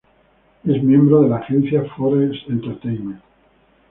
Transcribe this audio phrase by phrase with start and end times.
[0.63, 3.21] Es miembro de la agencia "Forest Entertainment".